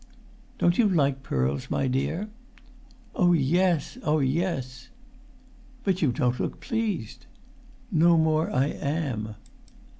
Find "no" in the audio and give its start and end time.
7.91-8.17